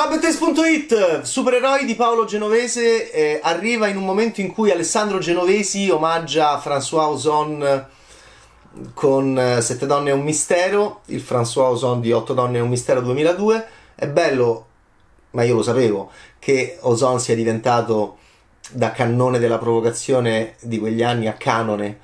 Ciao 0.00 0.08
Bettes.it, 0.08 1.20
supereroi 1.20 1.84
di 1.84 1.94
Paolo 1.94 2.24
Genovese 2.24 3.12
eh, 3.12 3.38
arriva 3.42 3.86
in 3.86 3.98
un 3.98 4.06
momento 4.06 4.40
in 4.40 4.50
cui 4.50 4.70
Alessandro 4.70 5.18
Genovesi 5.18 5.90
omaggia 5.90 6.58
François 6.58 7.08
Ozon 7.08 7.86
con 8.94 9.38
eh, 9.38 9.60
Sette 9.60 9.84
donne 9.84 10.08
e 10.08 10.12
un 10.14 10.22
mistero, 10.22 11.02
il 11.08 11.20
François 11.20 11.72
Ozon 11.72 12.00
di 12.00 12.12
Otto 12.12 12.32
donne 12.32 12.56
e 12.56 12.60
un 12.62 12.70
mistero 12.70 13.02
2002. 13.02 13.66
È 13.94 14.08
bello, 14.08 14.66
ma 15.32 15.42
io 15.42 15.56
lo 15.56 15.62
sapevo, 15.62 16.10
che 16.38 16.78
Ozon 16.80 17.20
sia 17.20 17.34
diventato 17.34 18.16
da 18.70 18.92
cannone 18.92 19.38
della 19.38 19.58
provocazione 19.58 20.54
di 20.60 20.78
quegli 20.78 21.02
anni 21.02 21.28
a 21.28 21.34
canone 21.34 21.98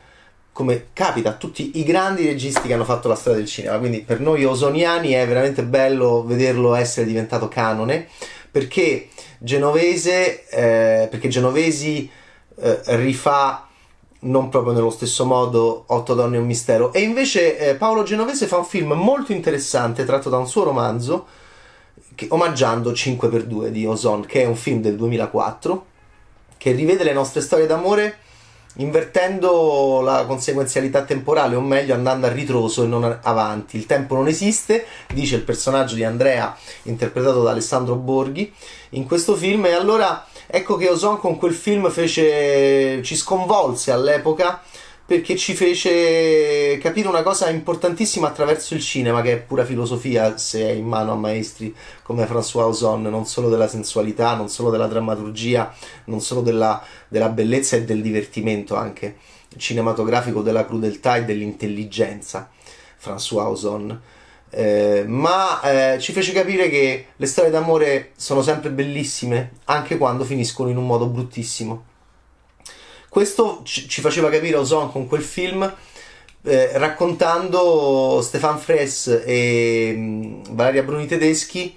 come 0.57 0.87
capita 0.95 1.29
a 1.29 1.35
tutti 1.35 1.73
i 1.75 1.85
grandi 1.85 2.25
registi 2.25 2.67
che 2.67 2.73
hanno 2.73 2.87
fatto 2.87 3.09
la 3.09 3.15
storia 3.15 3.41
del 3.41 3.47
cinema. 3.47 3.77
Quindi 3.77 4.01
per 4.01 4.21
noi 4.21 4.43
osoniani 4.43 5.11
è 5.11 5.27
veramente 5.27 5.63
bello 5.63 6.25
vederlo 6.25 6.75
essere 6.75 7.05
diventato 7.05 7.47
canone 7.47 8.09
perché 8.51 9.09
Genovese, 9.39 10.49
eh, 10.49 11.09
perché 11.09 11.29
Genovesi 11.29 12.11
eh, 12.59 12.81
rifà 12.97 13.69
non 14.21 14.49
proprio 14.49 14.73
nello 14.73 14.89
stesso 14.89 15.27
modo 15.27 15.85
Otto 15.89 16.15
donne 16.15 16.37
e 16.37 16.41
un 16.41 16.47
mistero 16.47 16.91
e 16.91 17.01
invece 17.03 17.59
eh, 17.59 17.75
Paolo 17.75 18.03
Genovese 18.03 18.47
fa 18.47 18.57
un 18.57 18.65
film 18.65 18.93
molto 18.93 19.33
interessante 19.33 20.07
tratto 20.07 20.31
da 20.31 20.39
un 20.39 20.49
suo 20.49 20.65
romanzo 20.65 21.27
che, 22.15 22.29
omaggiando 22.31 22.93
5x2 22.93 23.67
di 23.67 23.85
Ozon 23.85 24.25
che 24.25 24.41
è 24.41 24.47
un 24.47 24.57
film 24.57 24.81
del 24.81 24.97
2004 24.97 25.85
che 26.57 26.73
rivede 26.73 27.05
le 27.05 27.13
nostre 27.13 27.43
storie 27.43 27.67
d'amore 27.67 28.21
invertendo 28.77 30.01
la 30.03 30.25
conseguenzialità 30.27 31.03
temporale, 31.03 31.57
o 31.57 31.61
meglio 31.61 31.95
andando 31.95 32.27
a 32.27 32.33
ritroso 32.33 32.85
e 32.85 32.87
non 32.87 33.19
avanti. 33.23 33.77
Il 33.77 33.87
tempo 33.87 34.15
non 34.15 34.29
esiste, 34.29 34.87
dice 35.13 35.37
il 35.37 35.43
personaggio 35.43 35.95
di 35.95 36.05
Andrea, 36.05 36.57
interpretato 36.83 37.43
da 37.43 37.51
Alessandro 37.51 37.95
Borghi, 37.95 38.53
in 38.91 39.07
questo 39.07 39.35
film, 39.35 39.67
e 39.67 39.73
allora 39.73 40.27
ecco 40.47 40.77
che 40.77 40.89
Ozon 40.89 41.19
con 41.19 41.37
quel 41.37 41.55
film 41.55 41.91
fece, 41.91 43.03
ci 43.03 43.17
sconvolse 43.17 43.91
all'epoca 43.91 44.63
perché 45.07 45.37
ci 45.37 45.55
fece 45.55 46.79
capire 46.79 47.07
una 47.07 47.23
cosa 47.23 47.49
importantissima 47.49 48.27
attraverso 48.27 48.75
il 48.75 48.81
cinema, 48.81 49.23
che 49.23 49.33
è 49.33 49.37
pura 49.39 49.65
filosofia 49.65 50.37
se 50.37 50.69
è 50.69 50.73
in 50.73 50.85
mano 50.85 51.13
a 51.13 51.15
maestri 51.15 51.73
come 52.03 52.27
François 52.27 52.65
Ozon, 52.65 53.03
non 53.03 53.25
solo 53.25 53.49
della 53.49 53.69
sensualità, 53.69 54.35
non 54.35 54.49
solo 54.49 54.69
della 54.69 54.89
drammaturgia, 54.89 55.73
non 56.07 56.21
solo 56.21 56.41
della, 56.41 56.83
della 57.07 57.29
bellezza 57.29 57.77
e 57.77 57.85
del 57.85 58.03
divertimento 58.03 58.75
anche 58.75 59.17
cinematografico, 59.57 60.43
della 60.43 60.67
crudeltà 60.67 61.17
e 61.17 61.25
dell'intelligenza, 61.25 62.51
François 63.01 63.47
Ozon. 63.47 64.01
Eh, 64.51 65.05
ma 65.07 65.61
eh, 65.95 66.01
ci 66.01 66.13
fece 66.13 66.33
capire 66.33 66.69
che 66.69 67.07
le 67.15 67.27
storie 67.27 67.51
d'amore 67.51 68.11
sono 68.17 68.43
sempre 68.43 68.71
bellissime, 68.71 69.53
anche 69.67 69.99
quando 69.99 70.25
finiscono 70.25 70.69
in 70.69 70.77
un 70.77 70.87
modo 70.87 71.07
bruttissimo. 71.07 71.95
Questo 73.17 73.63
ci 73.65 74.03
faceva 74.03 74.29
capire 74.29 74.59
Ozon 74.59 74.93
con 74.93 75.07
quel 75.07 75.23
film 75.23 75.75
eh, 76.43 76.77
raccontando 76.77 78.21
Stefan 78.21 78.59
Fres 78.59 79.23
e 79.25 79.95
mm, 79.97 80.43
Valeria 80.51 80.83
Bruni 80.83 81.07
Tedeschi 81.07 81.75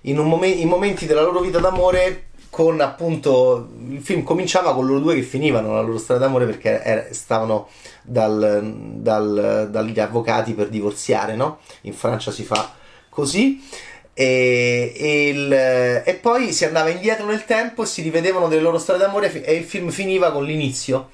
in, 0.00 0.16
momen- 0.16 0.58
in, 0.58 0.68
momenti 0.68 1.04
della 1.04 1.20
loro 1.20 1.40
vita 1.40 1.58
d'amore 1.58 2.28
con 2.48 2.80
appunto 2.80 3.68
il 3.86 4.00
film 4.00 4.22
cominciava 4.22 4.72
con 4.72 4.86
loro 4.86 5.00
due 5.00 5.14
che 5.16 5.20
finivano 5.20 5.74
la 5.74 5.82
loro 5.82 5.98
storia 5.98 6.22
d'amore 6.22 6.46
perché 6.46 6.82
era, 6.82 7.04
stavano 7.10 7.68
dal, 8.00 8.72
dal, 8.94 9.68
dagli 9.70 10.00
avvocati 10.00 10.54
per 10.54 10.70
divorziare 10.70 11.36
no? 11.36 11.58
in 11.82 11.92
Francia 11.92 12.30
si 12.30 12.44
fa 12.44 12.72
così 13.10 13.62
e, 14.14 14.92
e, 14.94 15.28
il, 15.28 15.52
e, 15.52 16.18
poi 16.20 16.52
si 16.52 16.64
andava 16.64 16.90
indietro 16.90 17.26
nel 17.26 17.44
tempo 17.44 17.84
si 17.84 18.02
rivedevano 18.02 18.48
delle 18.48 18.60
loro 18.60 18.78
storie 18.78 19.00
d'amore 19.00 19.42
e 19.42 19.54
il 19.54 19.64
film 19.64 19.90
finiva 19.90 20.30
con 20.32 20.44
l'inizio 20.44 21.10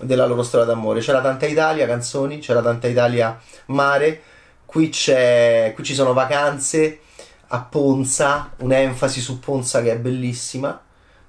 della 0.00 0.26
loro 0.26 0.42
storia 0.42 0.66
d'amore. 0.66 1.00
C'era 1.00 1.20
tanta 1.20 1.46
Italia, 1.46 1.86
canzoni, 1.86 2.38
c'era 2.38 2.60
tanta 2.60 2.88
Italia, 2.88 3.40
mare, 3.66 4.22
qui, 4.66 4.90
qui 4.90 5.84
ci 5.84 5.94
sono 5.94 6.12
vacanze 6.12 7.00
a 7.48 7.60
Ponza, 7.60 8.52
un'enfasi 8.58 9.20
su 9.20 9.38
Ponza 9.38 9.82
che 9.82 9.92
è 9.92 9.98
bellissima, 9.98 10.80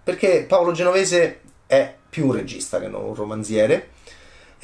perché 0.03 0.45
Paolo 0.47 0.71
Genovese 0.71 1.41
è 1.67 1.93
più 2.09 2.27
un 2.27 2.33
regista 2.33 2.79
che 2.79 2.87
non 2.87 3.03
un 3.03 3.15
romanziere 3.15 3.89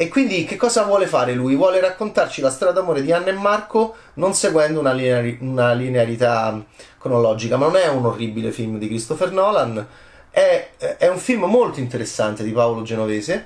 e 0.02 0.08
quindi 0.08 0.46
che 0.46 0.56
cosa 0.56 0.84
vuole 0.84 1.08
fare 1.08 1.34
lui? 1.34 1.58
Vuole 1.58 1.82
raccontarci 1.82 2.40
la 2.40 2.50
storia 2.50 2.74
d'amore 2.74 3.02
di 3.02 3.12
Anna 3.12 3.28
e 3.28 3.34
Marco 3.34 3.98
non 4.14 4.34
seguendo 4.34 4.80
una, 4.80 4.94
lineari- 4.94 5.40
una 5.42 5.74
linearità 5.74 6.58
cronologica, 6.98 7.58
ma 7.58 7.66
non 7.66 7.76
è 7.76 7.88
un 7.90 8.06
orribile 8.06 8.54
film 8.54 8.78
di 8.78 8.88
Christopher 8.88 9.34
Nolan, 9.34 9.86
è, 10.30 10.70
è 10.78 11.10
un 11.10 11.18
film 11.18 11.44
molto 11.44 11.82
interessante 11.82 12.46
di 12.46 12.54
Paolo 12.54 12.82
Genovese, 12.84 13.46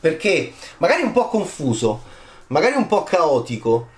perché 0.00 0.54
magari 0.78 1.02
un 1.02 1.12
po' 1.12 1.28
confuso, 1.28 2.02
magari 2.48 2.74
un 2.74 2.88
po' 2.88 3.04
caotico, 3.04 3.90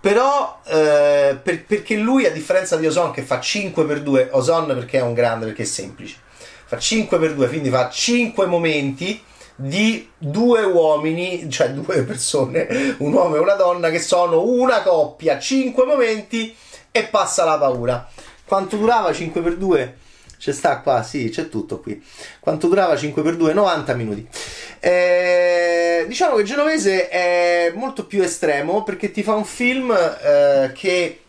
però 0.00 0.62
eh, 0.64 1.38
per, 1.42 1.66
perché 1.66 1.96
lui 1.96 2.24
a 2.24 2.30
differenza 2.30 2.76
di 2.76 2.86
Ozon 2.86 3.10
che 3.10 3.20
fa 3.20 3.38
5x2, 3.38 4.28
Ozon 4.30 4.64
perché 4.64 5.00
è 5.00 5.02
un 5.02 5.12
grande, 5.12 5.44
perché 5.44 5.64
è 5.64 5.66
semplice, 5.66 6.16
fa 6.64 6.78
5x2, 6.78 7.48
quindi 7.48 7.68
fa 7.68 7.90
5 7.90 8.46
momenti 8.46 9.22
di 9.62 10.10
due 10.18 10.64
uomini, 10.64 11.48
cioè 11.48 11.70
due 11.70 12.02
persone, 12.02 12.96
un 12.98 13.12
uomo 13.12 13.36
e 13.36 13.38
una 13.38 13.54
donna 13.54 13.90
che 13.90 14.00
sono 14.00 14.42
una 14.42 14.82
coppia, 14.82 15.38
cinque 15.38 15.84
momenti 15.84 16.54
e 16.90 17.04
passa 17.04 17.44
la 17.44 17.58
paura. 17.58 18.08
Quanto 18.44 18.76
durava 18.76 19.10
5x2? 19.10 19.90
C'è 20.38 20.52
sta 20.52 20.80
qua, 20.80 21.04
sì, 21.04 21.28
c'è 21.28 21.48
tutto 21.48 21.78
qui. 21.78 22.02
Quanto 22.40 22.66
durava 22.66 22.94
5x2? 22.94 23.52
90 23.52 23.94
minuti. 23.94 24.26
Eh, 24.80 26.04
diciamo 26.08 26.34
che 26.36 26.42
Genovese 26.42 27.08
è 27.08 27.72
molto 27.74 28.06
più 28.06 28.22
estremo 28.22 28.82
perché 28.82 29.12
ti 29.12 29.22
fa 29.22 29.34
un 29.34 29.44
film 29.44 29.92
eh, 29.92 30.72
che 30.74 31.20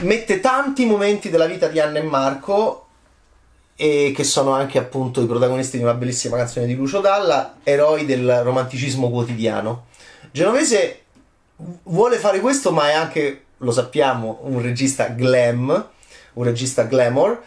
mette 0.00 0.40
tanti 0.40 0.84
momenti 0.84 1.30
della 1.30 1.46
vita 1.46 1.68
di 1.68 1.78
Anna 1.78 1.98
e 1.98 2.02
Marco 2.02 2.88
e 3.82 4.12
che 4.14 4.22
sono 4.22 4.52
anche 4.52 4.78
appunto 4.78 5.20
i 5.20 5.26
protagonisti 5.26 5.76
di 5.76 5.82
una 5.82 5.94
bellissima 5.94 6.36
canzone 6.36 6.66
di 6.66 6.76
Lucio 6.76 7.00
Dalla, 7.00 7.56
eroi 7.64 8.04
del 8.04 8.42
romanticismo 8.44 9.10
quotidiano. 9.10 9.86
Genovese 10.30 11.00
vuole 11.56 12.18
fare 12.18 12.38
questo, 12.38 12.70
ma 12.70 12.90
è 12.90 12.92
anche, 12.92 13.46
lo 13.56 13.72
sappiamo, 13.72 14.38
un 14.42 14.62
regista 14.62 15.08
glam, 15.08 15.88
un 16.34 16.44
regista 16.44 16.84
glamour, 16.84 17.42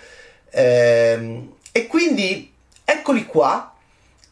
ehm, 0.49 1.53
e 1.71 1.87
quindi 1.87 2.51
eccoli 2.83 3.25
qua, 3.25 3.73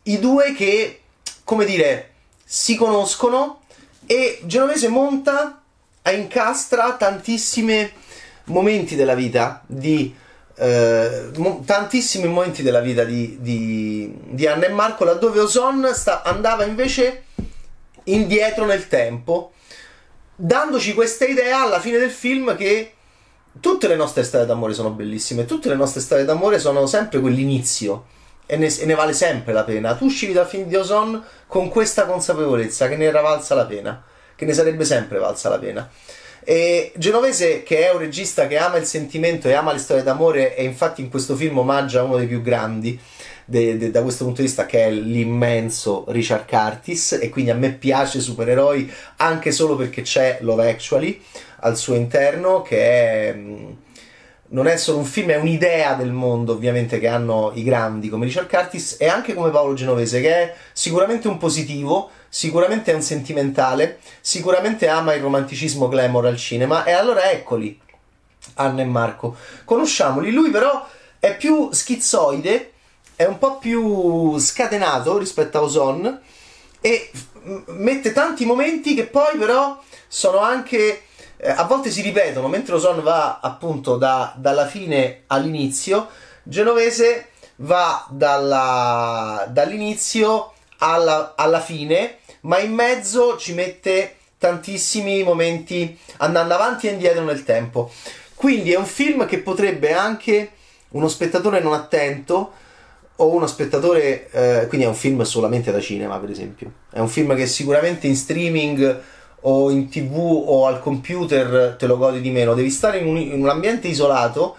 i 0.04 0.20
due 0.20 0.54
che, 0.54 1.04
come 1.46 1.64
dire, 1.64 2.10
si 2.44 2.76
conoscono 2.76 3.62
e 4.06 4.42
Genovese 4.44 4.90
monta, 4.90 5.62
incastra 6.12 6.98
tantissimi 6.98 7.90
momenti 8.48 8.98
della 8.98 9.16
vita 9.16 9.64
di 9.68 10.14
eh, 10.56 11.32
tantissimi 11.66 12.28
momenti 12.28 12.62
della 12.62 12.80
vita 12.80 13.04
di, 13.04 13.38
di, 13.40 14.14
di, 14.30 14.48
Anna 14.48 14.66
e 14.66 14.70
Marco 14.70 15.04
laddove 15.04 15.40
Ozon 15.40 15.90
sta, 15.94 16.22
andava 16.22 16.64
invece 16.64 17.24
indietro 18.06 18.66
nel 18.66 18.88
tempo 18.88 19.54
dandoci 20.36 20.94
questa 20.94 21.26
idea 21.26 21.62
alla 21.62 21.80
fine 21.80 21.98
del 21.98 22.12
film 22.12 22.56
che 22.56 22.94
tutte 23.60 23.88
le 23.88 23.96
nostre 23.96 24.24
storie 24.24 24.46
d'amore 24.46 24.74
sono 24.74 24.92
bellissime 24.92 25.46
tutte 25.46 25.70
le 25.70 25.76
nostre 25.76 26.02
storie 26.02 26.26
d'amore 26.26 26.60
sono 26.60 26.86
sempre 26.86 27.20
quell'inizio 27.20 28.06
e 28.46 28.58
ne, 28.58 28.68
e 28.76 28.86
ne 28.86 28.94
vale 28.94 29.14
sempre 29.14 29.54
la 29.54 29.64
pena. 29.64 29.96
Tu 29.96 30.06
uscivi 30.06 30.34
dal 30.34 30.48
film 30.48 30.68
di 30.68 30.76
Ozon 30.76 31.24
con 31.48 31.70
questa 31.70 32.06
consapevolezza 32.06 32.88
che 32.88 32.98
ne 32.98 33.06
era 33.06 33.22
valsa 33.22 33.56
la 33.56 33.66
pena 33.66 34.04
che 34.36 34.46
ne 34.46 34.54
sarebbe 34.54 34.84
sempre 34.86 35.20
valsa 35.20 35.50
la 35.50 35.60
pena 35.60 35.90
e 36.46 36.92
Genovese, 36.96 37.64
che 37.64 37.88
è 37.88 37.92
un 37.94 38.00
regista 38.00 38.48
che 38.48 38.58
ama 38.58 38.78
il 38.78 38.86
sentimento 38.86 39.48
e 39.48 39.54
ama 39.54 39.72
le 39.72 39.80
storie 39.80 40.04
d'amore, 40.04 40.56
e 40.56 40.64
infatti 40.64 41.02
in 41.02 41.10
questo 41.10 41.36
film 41.36 41.58
omaggia 41.58 42.04
uno 42.04 42.18
dei 42.18 42.28
più 42.28 42.42
grandi 42.42 43.00
de, 43.46 43.78
de, 43.78 43.92
da 43.92 44.02
questo 44.02 44.24
punto 44.24 44.42
di 44.42 44.48
vista, 44.48 44.66
che 44.66 44.86
è 44.86 44.92
l'immenso 44.92 46.06
Richard 46.10 46.48
Curtis. 46.48 47.20
E 47.22 47.30
quindi 47.30 47.52
a 47.52 47.56
me 47.56 47.72
piace 47.74 48.20
supereroi 48.20 48.92
anche 49.18 49.52
solo 49.52 49.76
perché 49.76 50.02
c'è 50.02 50.40
Love 50.42 50.70
Actually 50.70 51.22
al 51.60 51.78
suo 51.78 51.96
interno, 51.96 52.62
che 52.62 52.78
è 52.78 53.34
mm, 53.34 53.72
non 54.54 54.68
è 54.68 54.78
solo 54.78 55.00
un 55.00 55.06
film, 55.06 55.30
è 55.30 55.38
un'idea 55.38 55.96
del 55.96 56.12
mondo, 56.12 56.54
ovviamente, 56.54 57.00
che 57.00 57.08
hanno 57.08 57.52
i 57.56 57.64
grandi 57.64 58.10
come 58.10 58.26
Richard 58.26 58.48
Curtis 58.48 58.98
e 59.00 59.08
anche 59.08 59.34
come 59.34 59.50
Paolo 59.50 59.74
Genovese, 59.74 60.22
che 60.22 60.30
è 60.30 60.54
sicuramente 60.74 61.28
un 61.28 61.38
positivo, 61.38 62.10
sicuramente 62.34 62.92
è 62.92 62.96
un 62.96 63.04
sentimentale, 63.04 64.00
sicuramente 64.20 64.88
ama 64.88 65.14
il 65.14 65.22
romanticismo 65.22 65.88
glamour 65.88 66.26
al 66.26 66.38
cinema, 66.38 66.84
e 66.84 66.92
allora 66.92 67.30
eccoli, 67.30 67.80
Anna 68.56 68.82
e 68.82 68.86
Marco. 68.86 69.36
Conosciamoli, 69.64 70.32
lui 70.32 70.50
però 70.50 70.84
è 71.20 71.38
più 71.38 71.72
schizzoide, 71.72 72.72
è 73.16 73.26
un 73.26 73.38
po' 73.38 73.60
più 73.60 74.36
scatenato 74.40 75.20
rispetto 75.20 75.60
a 75.60 75.62
Ozon, 75.62 76.22
e 76.82 77.12
mette 77.68 78.12
tanti 78.12 78.46
momenti 78.46 78.96
che 78.96 79.06
poi 79.06 79.38
però 79.38 79.80
sono 80.08 80.40
anche 80.40 81.04
eh, 81.38 81.50
a 81.52 81.66
volte 81.66 81.92
si 81.92 82.02
ripetono, 82.02 82.48
mentre 82.48 82.74
Ozon 82.74 83.04
va 83.04 83.42
appunto 83.42 83.98
da, 83.98 84.34
dalla 84.36 84.66
fine 84.66 85.26
all'inizio, 85.28 86.10
Genovese 86.42 87.28
va 87.58 88.08
dalla, 88.10 89.46
dall'inizio 89.50 90.54
alla, 90.80 91.34
alla 91.38 91.62
fine, 91.62 92.18
ma 92.44 92.60
in 92.60 92.74
mezzo 92.74 93.38
ci 93.38 93.54
mette 93.54 94.16
tantissimi 94.38 95.24
momenti 95.24 95.98
andando 96.18 96.54
avanti 96.54 96.88
e 96.88 96.92
indietro 96.92 97.24
nel 97.24 97.44
tempo. 97.44 97.92
Quindi 98.36 98.74
è 98.74 98.78
un 98.78 98.86
film 98.86 99.26
che 99.26 99.40
potrebbe 99.40 99.94
anche 99.94 100.52
uno 100.90 101.08
spettatore 101.08 101.62
non 101.62 101.74
attento 101.74 102.52
o 103.16 103.30
uno 103.32 103.48
spettatore, 103.48 104.30
eh, 104.32 104.68
quindi 104.68 104.86
è 104.86 104.90
un 104.90 104.96
film 104.96 105.22
solamente 105.22 105.72
da 105.72 105.80
cinema 105.80 106.18
per 106.20 106.30
esempio, 106.30 106.72
è 106.92 107.00
un 107.00 107.08
film 107.08 107.36
che 107.36 107.46
sicuramente 107.46 108.08
in 108.08 108.16
streaming 108.16 109.02
o 109.42 109.70
in 109.70 109.90
tv 109.90 110.18
o 110.18 110.66
al 110.66 110.82
computer 110.82 111.76
te 111.78 111.86
lo 111.86 111.98
godi 111.98 112.22
di 112.22 112.32
meno, 112.32 112.54
devi 112.54 112.70
stare 112.70 112.98
in 112.98 113.08
un, 113.08 113.18
in 113.18 113.42
un 113.42 113.50
ambiente 113.50 113.88
isolato 113.88 114.56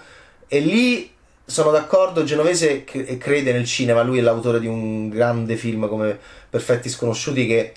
e 0.47 0.61
lì 0.61 1.14
sono 1.45 1.71
d'accordo, 1.71 2.25
Genovese 2.25 2.85
crede 2.85 3.53
nel 3.53 3.67
cinema, 3.67 4.03
lui 4.03 4.19
è 4.19 4.23
l'autore 4.23 4.61
di 4.61 4.67
un 4.67 5.09
grande 5.09 5.57
film 5.57 5.89
come 5.89 6.19
Perfetti 6.49 6.89
Sconosciuti 6.89 7.47
che 7.47 7.73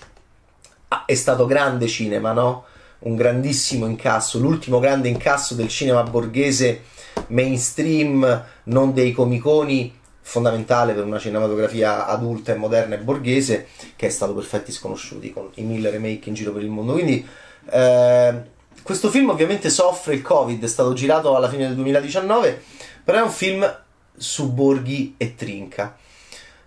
è 1.06 1.16
stato 1.16 1.46
grande 1.46 1.88
cinema, 1.88 2.32
no? 2.32 2.66
Un 3.00 3.16
grandissimo 3.16 3.86
incasso, 3.86 4.40
l'ultimo 4.40 4.80
grande 4.80 5.10
incasso 5.10 5.54
del 5.54 5.68
cinema 5.68 6.04
borghese 6.04 6.84
mainstream, 7.28 8.46
non 8.64 8.94
dei 8.94 9.12
comiconi, 9.12 9.96
fondamentale 10.22 10.94
per 10.94 11.06
una 11.06 11.20
cinematografia 11.20 12.06
adulta 12.06 12.54
e 12.54 12.56
moderna 12.56 12.96
e 12.96 13.00
borghese, 13.00 13.68
che 13.96 14.08
è 14.08 14.10
stato 14.10 14.34
Perfetti 14.34 14.72
Sconosciuti, 14.72 15.32
con 15.32 15.50
i 15.56 15.64
mille 15.64 15.90
remake 15.90 16.30
in 16.30 16.36
giro 16.36 16.52
per 16.52 16.64
il 16.64 16.70
mondo. 16.70 16.94
Quindi 16.94 17.26
eh, 17.70 18.42
questo 18.84 19.10
film 19.10 19.30
ovviamente 19.30 19.70
soffre 19.70 20.16
il 20.16 20.22
Covid, 20.22 20.64
è 20.64 20.68
stato 20.68 20.94
girato 20.94 21.36
alla 21.36 21.50
fine 21.50 21.68
del 21.68 21.76
2019, 21.76 22.64
però 23.08 23.20
è 23.20 23.22
un 23.22 23.32
film 23.32 23.82
su 24.18 24.52
Borghi 24.52 25.16
e 25.16 25.34
Trinca 25.34 25.96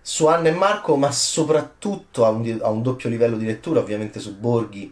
su 0.01 0.25
Anna 0.25 0.47
e 0.49 0.53
Marco, 0.53 0.95
ma 0.95 1.11
soprattutto 1.11 2.25
a 2.25 2.29
un, 2.29 2.57
a 2.63 2.69
un, 2.69 2.81
doppio 2.81 3.09
livello 3.09 3.37
di 3.37 3.45
lettura, 3.45 3.79
ovviamente 3.79 4.19
su 4.19 4.35
Borghi 4.39 4.91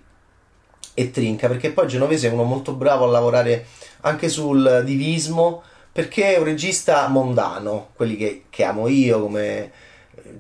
e 0.93 1.09
Trinca, 1.09 1.47
perché 1.47 1.71
poi 1.71 1.87
Genovese 1.87 2.27
è 2.27 2.31
uno 2.31 2.43
molto 2.43 2.73
bravo 2.73 3.05
a 3.05 3.07
lavorare 3.07 3.65
anche 4.01 4.29
sul 4.29 4.83
divismo, 4.85 5.63
perché 5.91 6.35
è 6.35 6.37
un 6.37 6.43
regista 6.43 7.07
mondano, 7.07 7.89
quelli 7.95 8.15
che, 8.15 8.43
che 8.51 8.63
amo 8.63 8.87
io, 8.87 9.19
come 9.19 9.71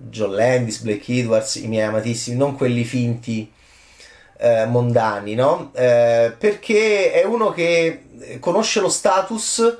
John 0.09 0.35
Landis, 0.35 0.81
Blake 0.81 1.11
Edwards, 1.11 1.55
i 1.55 1.67
miei 1.67 1.87
amatissimi, 1.87 2.37
non 2.37 2.55
quelli 2.55 2.83
finti 2.83 3.51
eh, 4.37 4.67
mondani, 4.67 5.33
no? 5.33 5.71
Eh, 5.73 6.35
perché 6.37 7.13
è 7.13 7.23
uno 7.23 7.49
che 7.49 8.37
conosce 8.39 8.79
lo 8.79 8.89
status, 8.89 9.77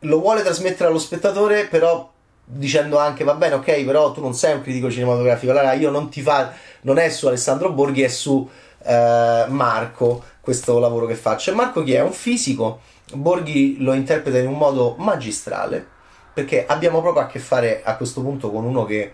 lo 0.00 0.20
vuole 0.20 0.42
trasmettere 0.42 0.88
allo 0.88 0.98
spettatore, 0.98 1.66
però 1.66 2.10
dicendo 2.44 2.98
anche 2.98 3.24
va 3.24 3.34
bene, 3.34 3.56
ok, 3.56 3.84
però 3.84 4.10
tu 4.12 4.20
non 4.20 4.34
sei 4.34 4.54
un 4.54 4.62
critico 4.62 4.90
cinematografico, 4.90 5.52
allora 5.52 5.72
io 5.74 5.90
non 5.90 6.08
ti 6.08 6.22
fa, 6.22 6.52
non 6.82 6.98
è 6.98 7.08
su 7.10 7.26
Alessandro 7.26 7.72
Borghi, 7.72 8.02
è 8.02 8.08
su 8.08 8.48
eh, 8.84 9.44
Marco 9.48 10.22
questo 10.40 10.78
lavoro 10.78 11.06
che 11.06 11.14
faccio. 11.14 11.50
E 11.50 11.54
Marco 11.54 11.82
chi 11.82 11.92
è? 11.92 12.00
Un 12.00 12.12
fisico, 12.12 12.80
Borghi 13.12 13.76
lo 13.80 13.92
interpreta 13.92 14.38
in 14.38 14.46
un 14.46 14.56
modo 14.56 14.94
magistrale, 14.98 15.86
perché 16.32 16.64
abbiamo 16.66 17.00
proprio 17.00 17.24
a 17.24 17.26
che 17.26 17.38
fare 17.38 17.82
a 17.82 17.96
questo 17.96 18.22
punto 18.22 18.50
con 18.50 18.64
uno 18.64 18.84
che 18.84 19.12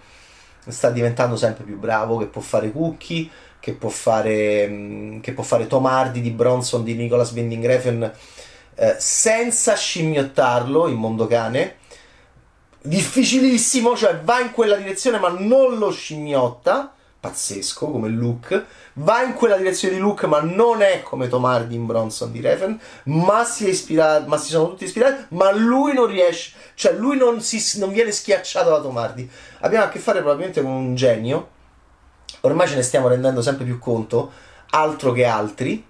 sta 0.67 0.91
diventando 0.91 1.37
sempre 1.37 1.65
più 1.65 1.79
bravo, 1.79 2.19
che 2.19 2.27
può 2.27 2.41
fare 2.41 2.71
Cookie, 2.71 3.29
che 3.59 3.73
può 3.73 3.89
fare, 3.89 4.69
mm, 4.69 5.21
che 5.21 5.33
può 5.33 5.43
fare 5.43 5.67
Tom 5.67 5.87
Hardy 5.87 6.21
di 6.21 6.31
Bronson, 6.31 6.85
di 6.85 6.95
Nicholas 6.95 7.33
Winding 7.33 7.65
Refn, 7.65 8.13
eh, 8.77 8.97
senza 8.99 9.75
scimmiottarlo 9.75 10.89
in 10.89 10.97
mondo 10.97 11.27
cane. 11.27 11.77
Difficilissimo, 12.81 13.97
cioè 13.97 14.19
va 14.21 14.41
in 14.41 14.53
quella 14.53 14.77
direzione 14.77 15.19
ma 15.19 15.29
non 15.29 15.79
lo 15.79 15.91
scimmiotta, 15.91 16.93
pazzesco 17.19 17.91
come 17.91 18.09
look, 18.11 18.65
va 18.95 19.23
in 19.23 19.33
quella 19.33 19.57
direzione 19.57 19.95
di 19.95 20.01
look 20.01 20.25
ma 20.25 20.41
non 20.41 20.83
è 20.83 21.03
come 21.03 21.29
Tomardi 21.29 21.75
in 21.75 21.87
Bronson 21.87 22.31
di 22.31 22.41
Refen, 22.43 22.79
ma 23.05 23.45
si 23.45 23.65
è 23.65 23.71
ispirato, 23.71 24.27
ma 24.29 24.37
si 24.37 24.51
sono 24.51 24.69
tutti 24.69 24.85
ispirati, 24.85 25.25
ma 25.31 25.51
lui 25.51 25.95
non 25.95 26.07
riesce, 26.07 26.53
cioè 26.75 26.93
lui 26.93 27.17
non, 27.17 27.41
si, 27.41 27.79
non 27.79 27.91
viene 27.91 28.13
schiacciato 28.13 28.69
da 28.69 28.81
Tomardi. 28.81 29.29
Abbiamo 29.61 29.87
a 29.87 29.89
che 29.89 29.99
fare 29.99 30.19
probabilmente 30.19 30.61
con 30.61 30.73
un 30.73 30.95
genio, 30.95 31.49
ormai 32.41 32.69
ce 32.69 32.75
ne 32.75 32.83
stiamo 32.83 33.09
rendendo 33.09 33.41
sempre 33.41 33.65
più 33.65 33.79
conto, 33.79 34.31
altro 34.71 35.13
che 35.13 35.25
altri, 35.25 35.83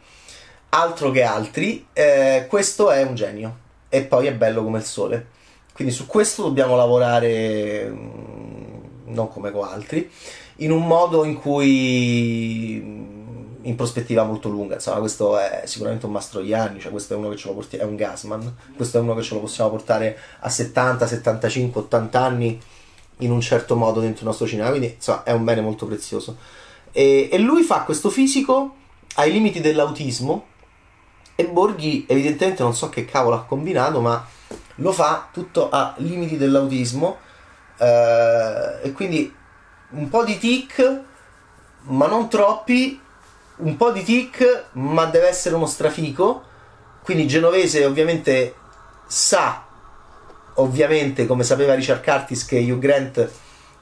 altro 0.75 1.11
che 1.11 1.23
altri, 1.23 1.87
eh, 1.93 2.47
questo 2.49 2.91
è 2.91 3.03
un 3.03 3.15
genio 3.15 3.59
e 3.88 4.03
poi 4.03 4.26
è 4.26 4.35
bello 4.35 4.65
come 4.65 4.79
il 4.79 4.85
sole. 4.85 5.29
Quindi 5.73 5.94
su 5.94 6.06
questo 6.06 6.43
dobbiamo 6.43 6.76
lavorare, 6.76 7.88
mm, 7.88 9.12
non 9.12 9.29
come 9.29 9.53
con 9.53 9.67
altri, 9.67 10.11
in 10.56 10.73
un 10.73 10.87
modo 10.87 11.25
in 11.25 11.35
cui 11.38 12.81
mm, 12.85 13.15
in 13.62 13.76
prospettiva 13.76 14.25
molto 14.25 14.49
lunga. 14.49 14.75
Insomma, 14.75 14.99
questo 14.99 15.38
è 15.38 15.62
sicuramente 15.65 16.06
un 16.06 16.12
Mastroianni, 16.12 16.81
cioè 16.81 16.91
questo 16.91 17.15
è 17.15 17.17
uno 17.17 17.29
che 17.29 17.37
ce 17.37 17.49
lo 17.49 17.55
portiamo, 17.55 17.85
è 17.85 17.87
un 17.87 17.97
Gasman, 17.97 18.56
questo 18.76 18.99
è 18.99 19.00
uno 19.00 19.15
che 19.15 19.23
ce 19.23 19.35
lo 19.35 19.41
possiamo 19.41 19.71
portare 19.71 20.19
a 20.41 20.49
70, 20.49 21.06
75, 21.06 21.81
80 21.82 22.21
anni 22.21 22.61
in 23.19 23.31
un 23.31 23.41
certo 23.41 23.76
modo 23.76 24.00
dentro 24.00 24.23
il 24.23 24.26
nostro 24.26 24.47
cinema, 24.47 24.71
quindi 24.71 24.94
insomma 24.94 25.23
è 25.23 25.31
un 25.31 25.44
bene 25.44 25.61
molto 25.61 25.87
prezioso. 25.87 26.37
E, 26.91 27.29
e 27.31 27.38
lui 27.38 27.62
fa 27.62 27.82
questo 27.82 28.11
fisico 28.11 28.75
ai 29.17 29.31
limiti 29.31 29.61
dell'autismo 29.61 30.53
e 31.34 31.46
Borghi 31.46 32.06
evidentemente 32.08 32.62
non 32.62 32.75
so 32.75 32.88
che 32.88 33.04
cavolo 33.04 33.36
ha 33.36 33.44
combinato, 33.44 34.00
ma 34.00 34.25
lo 34.76 34.92
fa 34.92 35.28
tutto 35.32 35.70
a 35.70 35.94
limiti 35.98 36.36
dell'autismo 36.36 37.19
eh, 37.78 38.78
e 38.82 38.92
quindi 38.92 39.32
un 39.90 40.08
po' 40.08 40.25
di 40.25 40.38
tic 40.38 41.00
ma 41.82 42.06
non 42.06 42.28
troppi 42.28 43.00
un 43.56 43.76
po' 43.76 43.92
di 43.92 44.02
tic 44.02 44.64
ma 44.72 45.06
deve 45.06 45.28
essere 45.28 45.54
uno 45.54 45.66
strafico. 45.66 46.52
Quindi 47.02 47.26
Genovese 47.26 47.84
ovviamente 47.84 48.54
sa 49.06 49.62
ovviamente 50.54 51.26
come 51.26 51.42
sapeva 51.42 51.75
Richard 51.75 52.02
Curtis 52.02 52.44
che 52.46 52.58
Hugh 52.58 52.78
Grant 52.78 53.30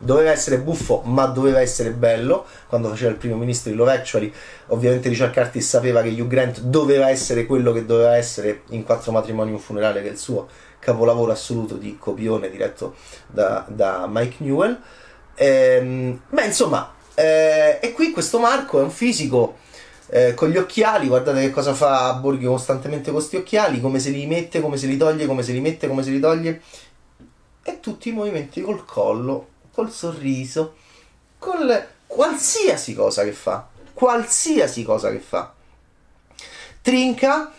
doveva 0.03 0.31
essere 0.31 0.59
buffo 0.59 1.03
ma 1.05 1.27
doveva 1.27 1.61
essere 1.61 1.91
bello 1.91 2.45
quando 2.67 2.89
faceva 2.89 3.11
il 3.11 3.17
primo 3.17 3.37
ministro 3.37 3.71
di 3.71 3.77
Love 3.77 3.93
Actually 3.93 4.33
ovviamente 4.69 5.09
Richard 5.09 5.33
Curtis 5.33 5.69
sapeva 5.69 6.03
che 6.03 6.09
Hugh 6.09 6.27
Grant 6.27 6.61
doveva 6.61 7.09
essere 7.09 7.47
quello 7.47 7.73
che 7.73 7.87
doveva 7.87 8.17
essere 8.17 8.63
in 8.71 8.85
Quattro 8.85 9.13
matrimoni 9.13 9.53
un 9.53 9.59
funerale 9.59 10.03
che 10.03 10.09
è 10.09 10.13
il 10.13 10.19
suo 10.19 10.49
capolavoro 10.83 11.31
assoluto 11.31 11.77
di 11.77 11.97
copione 11.97 12.51
diretto 12.51 12.97
da, 13.29 13.65
da 13.69 14.09
Mike 14.11 14.37
Newell. 14.39 14.81
Ehm, 15.37 16.21
beh, 16.29 16.45
insomma, 16.45 16.93
eh, 17.15 17.79
e 17.81 17.93
qui 17.93 18.11
questo 18.11 18.41
Marco 18.41 18.81
è 18.81 18.83
un 18.83 18.91
fisico 18.91 19.59
eh, 20.09 20.35
con 20.35 20.49
gli 20.49 20.57
occhiali, 20.57 21.07
guardate 21.07 21.41
che 21.41 21.51
cosa 21.51 21.73
fa 21.73 22.13
Borghi 22.15 22.47
costantemente 22.47 23.11
con 23.11 23.15
questi 23.21 23.37
occhiali, 23.37 23.81
come 23.81 24.01
se 24.01 24.11
li 24.11 24.27
mette, 24.27 24.61
come 24.61 24.77
se 24.77 24.89
li 24.89 24.97
toglie, 24.97 25.27
come 25.27 25.45
se 25.45 25.53
li 25.53 25.61
mette, 25.61 25.87
come 25.87 26.03
se 26.03 26.11
li 26.11 26.21
toglie. 26.21 26.61
E 27.63 27.79
tutti 27.79 28.09
i 28.09 28.13
movimenti 28.13 28.61
col 28.61 28.85
collo, 28.85 29.47
col 29.73 29.91
sorriso, 29.91 30.77
con 31.39 31.87
qualsiasi 32.07 32.95
cosa 32.95 33.25
che 33.25 33.33
fa, 33.33 33.67
qualsiasi 33.93 34.83
cosa 34.85 35.11
che 35.11 35.19
fa. 35.19 35.53
Trinca 36.83 37.53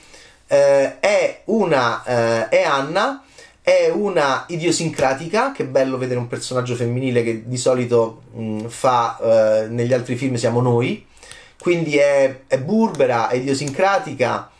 eh, 0.47 0.99
è 0.99 1.41
una 1.45 2.03
eh, 2.03 2.49
è 2.49 2.63
Anna 2.63 3.23
è 3.61 3.89
una 3.89 4.43
idiosincratica 4.49 5.53
che 5.53 5.65
bello 5.65 5.97
vedere 5.97 6.19
un 6.19 6.27
personaggio 6.27 6.75
femminile 6.75 7.23
che 7.23 7.47
di 7.47 7.57
solito 7.57 8.23
mh, 8.33 8.67
fa 8.67 9.17
eh, 9.17 9.67
negli 9.69 9.93
altri 9.93 10.17
film 10.17 10.35
siamo 10.35 10.59
noi 10.59 11.07
quindi 11.59 11.95
è, 11.97 12.41
è 12.45 12.59
burbera 12.59 13.29
è 13.29 13.37
idiosincratica 13.37 14.51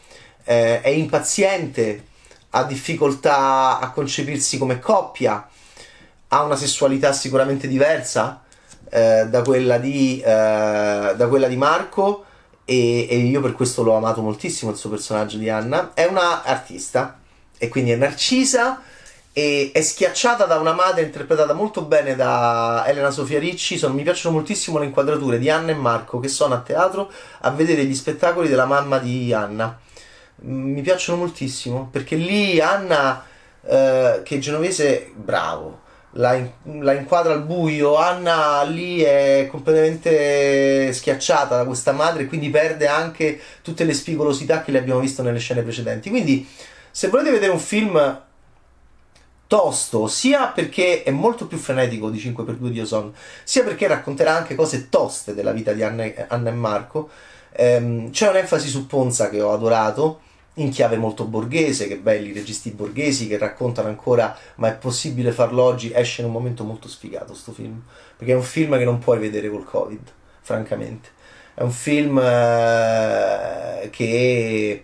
eh, 0.45 0.79
è 0.81 0.87
impaziente 0.87 2.05
ha 2.51 2.63
difficoltà 2.63 3.79
a 3.79 3.91
concepirsi 3.91 4.57
come 4.57 4.79
coppia 4.79 5.49
ha 6.33 6.41
una 6.41 6.55
sessualità 6.55 7.13
sicuramente 7.13 7.67
diversa 7.67 8.41
eh, 8.89 9.27
da 9.29 9.43
quella 9.43 9.77
di 9.77 10.19
eh, 10.19 11.13
da 11.15 11.27
quella 11.27 11.47
di 11.47 11.55
Marco 11.55 12.25
e, 12.65 13.07
e, 13.07 13.17
io 13.17 13.39
per 13.39 13.53
questo 13.53 13.83
l'ho 13.83 13.95
amato 13.95 14.21
moltissimo 14.21 14.71
il 14.71 14.77
suo 14.77 14.89
personaggio 14.89 15.37
di 15.37 15.49
Anna, 15.49 15.91
è 15.93 16.05
una 16.05 16.43
artista 16.43 17.19
e 17.57 17.67
quindi 17.67 17.91
è 17.91 17.95
narcisa 17.95 18.81
e 19.31 19.71
è 19.73 19.81
schiacciata 19.81 20.45
da 20.45 20.57
una 20.57 20.73
madre 20.73 21.03
interpretata 21.03 21.53
molto 21.53 21.83
bene 21.83 22.15
da 22.15 22.83
Elena 22.87 23.11
Sofia 23.11 23.39
Ricci, 23.39 23.77
sono, 23.77 23.93
mi 23.93 24.03
piacciono 24.03 24.35
moltissimo 24.35 24.79
le 24.79 24.85
inquadrature 24.85 25.37
di 25.39 25.49
Anna 25.49 25.71
e 25.71 25.75
Marco 25.75 26.19
che 26.19 26.29
sono 26.29 26.55
a 26.55 26.59
teatro 26.59 27.11
a 27.41 27.51
vedere 27.51 27.85
gli 27.85 27.95
spettacoli 27.95 28.47
della 28.47 28.65
mamma 28.65 28.97
di 28.97 29.33
Anna. 29.33 29.77
Mi 30.45 30.81
piacciono 30.81 31.19
moltissimo 31.19 31.89
perché 31.91 32.15
lì 32.15 32.59
Anna, 32.59 33.23
eh, 33.61 34.21
che 34.23 34.35
è 34.35 34.39
genovese, 34.39 35.11
bravo, 35.15 35.81
la, 36.13 36.33
in- 36.33 36.83
la 36.83 36.93
inquadra 36.93 37.33
al 37.33 37.43
buio. 37.43 37.95
Anna 37.95 38.63
lì 38.63 39.01
è 39.01 39.47
completamente 39.49 40.91
schiacciata 40.91 41.57
da 41.57 41.65
questa 41.65 41.91
madre 41.91 42.25
quindi 42.25 42.49
perde 42.49 42.87
anche 42.87 43.39
tutte 43.61 43.83
le 43.83 43.93
spigolosità 43.93 44.61
che 44.63 44.71
le 44.71 44.79
abbiamo 44.79 44.99
visto 44.99 45.21
nelle 45.23 45.39
scene 45.39 45.61
precedenti. 45.61 46.09
Quindi, 46.09 46.47
se 46.91 47.07
volete 47.07 47.31
vedere 47.31 47.51
un 47.51 47.59
film 47.59 48.21
tosto, 49.47 50.07
sia 50.07 50.47
perché 50.47 51.03
è 51.03 51.11
molto 51.11 51.45
più 51.47 51.57
frenetico 51.57 52.09
di 52.09 52.17
5x2 52.17 52.67
di 52.69 52.79
Ozon, 52.79 53.13
sia 53.43 53.63
perché 53.63 53.87
racconterà 53.87 54.35
anche 54.35 54.55
cose 54.55 54.89
toste 54.89 55.33
della 55.35 55.51
vita 55.51 55.73
di 55.73 55.83
Anna, 55.83 56.05
Anna 56.27 56.49
e 56.49 56.53
Marco. 56.53 57.09
Ehm, 57.51 58.09
c'è 58.09 58.29
un'enfasi 58.29 58.67
su 58.67 58.87
Ponza 58.87 59.29
che 59.29 59.41
ho 59.41 59.53
adorato 59.53 60.21
in 60.55 60.69
chiave 60.69 60.97
molto 60.97 61.25
borghese, 61.25 61.87
che 61.87 61.97
belli 61.97 62.31
registi 62.31 62.71
borghesi 62.71 63.27
che 63.27 63.37
raccontano 63.37 63.87
ancora 63.87 64.37
ma 64.55 64.67
è 64.67 64.75
possibile 64.75 65.31
farlo 65.31 65.63
oggi, 65.63 65.91
esce 65.93 66.21
in 66.21 66.27
un 66.27 66.33
momento 66.33 66.63
molto 66.63 66.87
sfigato 66.87 67.33
sto 67.33 67.51
film, 67.51 67.81
perché 68.17 68.33
è 68.33 68.35
un 68.35 68.43
film 68.43 68.77
che 68.77 68.85
non 68.85 68.99
puoi 68.99 69.19
vedere 69.19 69.49
col 69.49 69.65
Covid, 69.65 70.11
francamente. 70.41 71.09
È 71.55 71.61
un 71.61 71.71
film 71.71 72.19
eh, 72.19 73.89
che 73.91 74.83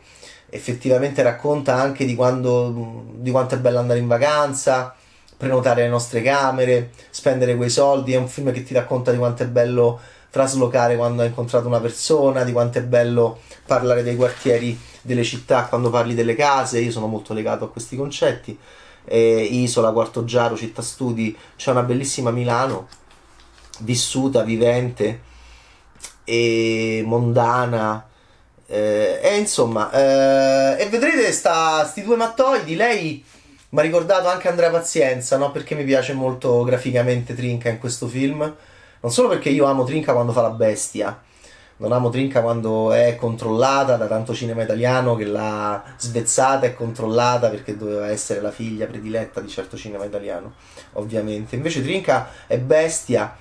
effettivamente 0.49 1.21
racconta 1.21 1.75
anche 1.75 2.05
di, 2.05 2.15
quando, 2.15 3.05
di 3.15 3.31
quanto 3.31 3.55
è 3.55 3.59
bello 3.59 3.79
andare 3.79 3.99
in 3.99 4.07
vacanza, 4.07 4.95
prenotare 5.37 5.83
le 5.83 5.87
nostre 5.89 6.21
camere, 6.21 6.91
spendere 7.09 7.55
quei 7.55 7.69
soldi, 7.69 8.13
è 8.13 8.17
un 8.17 8.27
film 8.27 8.51
che 8.51 8.63
ti 8.63 8.73
racconta 8.73 9.11
di 9.11 9.17
quanto 9.17 9.43
è 9.43 9.47
bello 9.47 9.99
traslocare 10.29 10.95
quando 10.95 11.21
hai 11.21 11.29
incontrato 11.29 11.67
una 11.67 11.79
persona, 11.79 12.43
di 12.43 12.51
quanto 12.51 12.77
è 12.77 12.83
bello 12.83 13.39
parlare 13.65 14.03
dei 14.03 14.15
quartieri 14.15 14.79
delle 15.01 15.23
città 15.23 15.65
quando 15.65 15.89
parli 15.89 16.13
delle 16.13 16.35
case, 16.35 16.79
io 16.79 16.91
sono 16.91 17.07
molto 17.07 17.33
legato 17.33 17.65
a 17.65 17.69
questi 17.69 17.95
concetti. 17.95 18.57
Eh, 19.05 19.41
Isola, 19.41 19.91
Quarto 19.91 20.23
Giaro, 20.23 20.55
Città 20.55 20.81
Studi, 20.81 21.35
c'è 21.55 21.71
una 21.71 21.83
bellissima 21.83 22.31
Milano, 22.31 22.87
vissuta, 23.79 24.43
vivente 24.43 25.21
e 26.23 27.01
mondana. 27.05 28.05
Eh, 28.67 29.19
e 29.23 29.37
insomma, 29.37 29.89
eh, 29.91 30.83
e 30.83 30.89
vedrete 30.89 31.31
sta, 31.31 31.83
sti 31.85 32.03
due 32.03 32.15
mattoidi, 32.15 32.75
lei 32.75 33.23
mi 33.69 33.79
ha 33.79 33.81
ricordato 33.81 34.27
anche 34.27 34.47
Andrea 34.47 34.69
Pazienza, 34.69 35.37
no? 35.37 35.51
Perché 35.51 35.73
mi 35.73 35.83
piace 35.83 36.13
molto 36.13 36.63
graficamente 36.63 37.33
Trinca 37.35 37.69
in 37.69 37.79
questo 37.79 38.07
film. 38.07 38.55
Non 39.01 39.11
solo 39.11 39.29
perché 39.29 39.49
io 39.49 39.65
amo 39.65 39.85
Trinca 39.85 40.13
quando 40.13 40.33
fa 40.33 40.41
la 40.41 40.49
bestia, 40.49 41.21
non 41.77 41.93
amo 41.93 42.09
Trinca 42.09 42.41
quando 42.41 42.91
è 42.91 43.15
controllata 43.15 43.95
da 43.95 44.07
tanto 44.07 44.33
cinema 44.33 44.63
italiano 44.63 45.15
che 45.15 45.23
l'ha 45.23 45.81
svezzata 45.97 46.65
e 46.65 46.73
controllata 46.73 47.49
perché 47.49 47.77
doveva 47.77 48.09
essere 48.09 48.41
la 48.41 48.51
figlia 48.51 48.85
prediletta 48.85 49.39
di 49.39 49.47
certo 49.47 49.77
cinema 49.77 50.03
italiano, 50.03 50.55
ovviamente. 50.93 51.55
Invece 51.55 51.81
Trinca 51.81 52.29
è 52.47 52.57
bestia, 52.59 53.37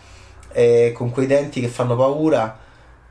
è 0.52 0.92
con 0.94 1.10
quei 1.10 1.26
denti 1.26 1.60
che 1.60 1.66
fanno 1.66 1.96
paura 1.96 2.56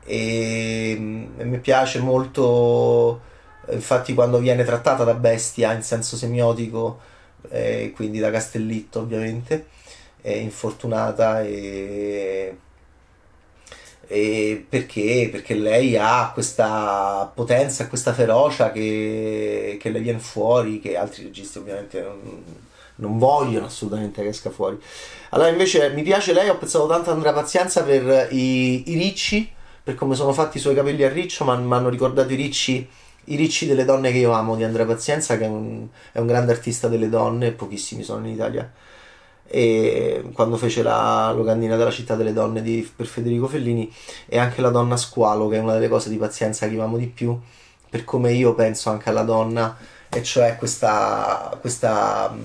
e, 0.02 0.92
e 1.36 1.44
mi 1.44 1.58
piace 1.58 1.98
molto, 1.98 3.20
infatti 3.68 4.14
quando 4.14 4.38
viene 4.38 4.64
trattata 4.64 5.04
da 5.04 5.12
bestia 5.12 5.74
in 5.74 5.82
senso 5.82 6.16
semiotico, 6.16 7.00
eh, 7.50 7.92
quindi 7.94 8.18
da 8.18 8.30
Castellitto 8.30 9.00
ovviamente, 9.00 9.66
è 10.20 10.32
infortunata 10.32 11.42
e 11.42 12.56
e 14.10 14.64
perché? 14.66 15.28
Perché 15.30 15.54
lei 15.54 15.94
ha 15.98 16.30
questa 16.32 17.30
potenza, 17.34 17.88
questa 17.88 18.14
ferocia 18.14 18.72
che, 18.72 19.76
che 19.78 19.90
le 19.90 20.00
viene 20.00 20.18
fuori, 20.18 20.80
che 20.80 20.96
altri 20.96 21.24
registi 21.24 21.58
ovviamente 21.58 22.00
non, 22.00 22.42
non, 22.96 23.18
vogliono 23.18 23.66
assolutamente 23.66 24.22
che 24.22 24.28
esca 24.28 24.48
fuori. 24.48 24.80
Allora 25.30 25.50
invece 25.50 25.90
mi 25.90 26.02
piace 26.02 26.32
lei, 26.32 26.48
ho 26.48 26.56
pensato 26.56 26.86
tanto 26.86 27.10
a 27.10 27.12
Andrea 27.12 27.34
Pazienza 27.34 27.82
per 27.82 28.32
i, 28.32 28.90
i 28.92 28.96
ricci, 28.96 29.46
per 29.82 29.94
come 29.94 30.14
sono 30.14 30.32
fatti 30.32 30.56
i 30.56 30.60
suoi 30.60 30.74
capelli 30.74 31.04
a 31.04 31.10
riccio, 31.10 31.44
ma 31.44 31.54
mi 31.56 31.74
hanno 31.74 31.90
ricordato 31.90 32.32
i 32.32 32.36
ricci, 32.36 32.88
i 33.24 33.36
ricci 33.36 33.66
delle 33.66 33.84
donne 33.84 34.10
che 34.10 34.18
io 34.18 34.32
amo 34.32 34.56
di 34.56 34.64
Andrea 34.64 34.86
Pazienza, 34.86 35.36
che 35.36 35.44
è 35.44 35.48
un, 35.48 35.86
è 36.12 36.18
un 36.18 36.26
grande 36.26 36.52
artista 36.52 36.88
delle 36.88 37.10
donne, 37.10 37.52
pochissimi 37.52 38.02
sono 38.02 38.26
in 38.26 38.32
Italia 38.32 38.72
e 39.50 40.24
quando 40.34 40.58
fece 40.58 40.82
la 40.82 41.32
locandina 41.32 41.76
della 41.76 41.90
città 41.90 42.14
delle 42.14 42.34
donne 42.34 42.60
di, 42.60 42.88
per 42.94 43.06
Federico 43.06 43.48
Fellini 43.48 43.90
e 44.26 44.38
anche 44.38 44.60
la 44.60 44.68
donna 44.68 44.98
squalo 44.98 45.48
che 45.48 45.56
è 45.56 45.60
una 45.60 45.72
delle 45.72 45.88
cose 45.88 46.10
di 46.10 46.16
pazienza 46.16 46.68
che 46.68 46.78
amo 46.78 46.98
di 46.98 47.06
più 47.06 47.38
per 47.88 48.04
come 48.04 48.32
io 48.32 48.54
penso 48.54 48.90
anche 48.90 49.08
alla 49.08 49.22
donna 49.22 49.74
e 50.10 50.22
cioè 50.22 50.56
questa, 50.56 51.56
questa, 51.60 52.36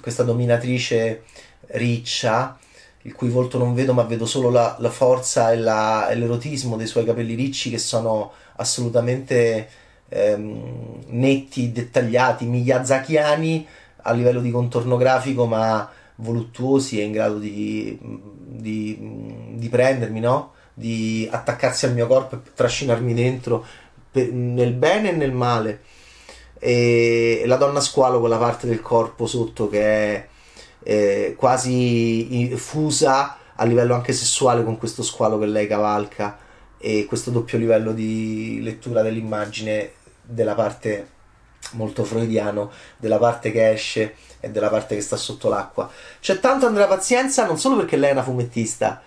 questa 0.00 0.22
dominatrice 0.22 1.24
riccia 1.68 2.56
il 3.02 3.14
cui 3.14 3.28
volto 3.28 3.58
non 3.58 3.74
vedo 3.74 3.92
ma 3.92 4.02
vedo 4.02 4.24
solo 4.24 4.48
la, 4.50 4.76
la 4.78 4.90
forza 4.90 5.50
e, 5.50 5.56
la, 5.56 6.08
e, 6.08 6.14
l'erotismo 6.14 6.76
dei 6.76 6.86
suoi 6.86 7.04
capelli 7.04 7.34
ricci 7.34 7.70
che 7.70 7.78
sono 7.78 8.32
assolutamente 8.56 9.68
ehm, 10.08 11.04
netti, 11.08 11.72
dettagliati, 11.72 12.46
miyazakiani 12.46 13.66
a 14.02 14.12
livello 14.12 14.40
di 14.40 14.50
contorno 14.52 14.96
grafico 14.96 15.46
ma 15.46 15.88
voluttuosi 16.16 17.00
è 17.00 17.04
in 17.04 17.12
grado 17.12 17.38
di, 17.38 17.98
di, 18.00 18.98
di 19.54 19.68
prendermi, 19.68 20.20
no? 20.20 20.52
di 20.72 21.26
attaccarsi 21.30 21.86
al 21.86 21.94
mio 21.94 22.06
corpo 22.06 22.36
e 22.36 22.40
trascinarmi 22.54 23.14
dentro 23.14 23.64
per, 24.10 24.30
nel 24.30 24.72
bene 24.72 25.10
e 25.10 25.12
nel 25.12 25.32
male. 25.32 25.82
E 26.58 27.42
la 27.46 27.56
donna 27.56 27.80
squalo 27.80 28.20
con 28.20 28.28
la 28.28 28.38
parte 28.38 28.66
del 28.66 28.80
corpo 28.80 29.26
sotto 29.26 29.68
che 29.68 29.82
è 29.82 30.28
eh, 30.82 31.34
quasi 31.36 32.52
fusa 32.56 33.38
a 33.54 33.64
livello 33.64 33.94
anche 33.94 34.12
sessuale 34.12 34.64
con 34.64 34.78
questo 34.78 35.02
squalo 35.02 35.38
che 35.38 35.46
lei 35.46 35.66
cavalca 35.66 36.38
e 36.78 37.06
questo 37.06 37.30
doppio 37.30 37.58
livello 37.58 37.92
di 37.92 38.60
lettura 38.62 39.02
dell'immagine 39.02 39.92
della 40.22 40.54
parte 40.54 41.14
molto 41.76 42.04
freudiano 42.04 42.70
della 42.96 43.18
parte 43.18 43.52
che 43.52 43.70
esce 43.70 44.16
e 44.40 44.50
della 44.50 44.68
parte 44.68 44.94
che 44.94 45.00
sta 45.00 45.16
sotto 45.16 45.48
l'acqua. 45.48 45.90
C'è 46.20 46.40
tanto 46.40 46.66
Andrea 46.66 46.86
Pazienza, 46.86 47.46
non 47.46 47.58
solo 47.58 47.76
perché 47.76 47.96
lei 47.96 48.10
è 48.10 48.12
una 48.12 48.22
fumettista 48.22 49.02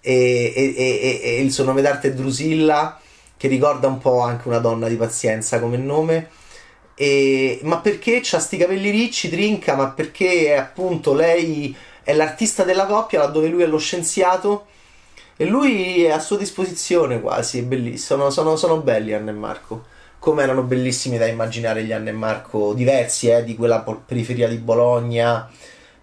e, 0.00 0.52
e, 0.54 0.74
e, 0.76 1.20
e 1.22 1.40
il 1.40 1.52
suo 1.52 1.64
nome 1.64 1.82
d'arte 1.82 2.08
è 2.08 2.12
Drusilla, 2.12 3.00
che 3.36 3.48
ricorda 3.48 3.88
un 3.88 3.98
po' 3.98 4.20
anche 4.20 4.48
una 4.48 4.58
donna 4.58 4.88
di 4.88 4.96
pazienza 4.96 5.60
come 5.60 5.76
nome. 5.76 6.28
E, 6.94 7.58
ma 7.62 7.78
perché 7.80 8.22
ha 8.30 8.38
sti 8.38 8.56
capelli 8.56 8.90
ricci, 8.90 9.28
trinca, 9.28 9.74
ma 9.74 9.90
perché 9.90 10.56
appunto 10.56 11.12
lei 11.14 11.74
è 12.02 12.12
l'artista 12.12 12.62
della 12.62 12.86
coppia, 12.86 13.18
laddove 13.18 13.48
lui 13.48 13.62
è 13.62 13.66
lo 13.66 13.78
scienziato 13.78 14.66
e 15.36 15.46
lui 15.46 16.04
è 16.04 16.10
a 16.10 16.20
sua 16.20 16.36
disposizione 16.36 17.20
quasi, 17.20 17.58
è 17.58 17.62
bellissimo, 17.62 17.98
sono, 17.98 18.30
sono, 18.30 18.56
sono 18.56 18.76
belli 18.82 19.12
Anne 19.14 19.30
e 19.30 19.34
Marco 19.34 19.84
come 20.24 20.42
erano 20.42 20.62
bellissimi 20.62 21.18
da 21.18 21.26
immaginare 21.26 21.84
gli 21.84 21.92
Anne 21.92 22.08
e 22.08 22.14
Marco, 22.14 22.72
diversi 22.72 23.28
eh, 23.28 23.44
di 23.44 23.54
quella 23.54 23.80
periferia 23.82 24.48
di 24.48 24.56
Bologna 24.56 25.50